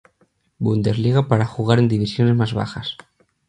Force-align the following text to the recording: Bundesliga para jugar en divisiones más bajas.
Bundesliga 0.57 1.27
para 1.27 1.45
jugar 1.45 1.77
en 1.77 1.87
divisiones 1.87 2.33
más 2.35 2.55
bajas. 2.55 2.97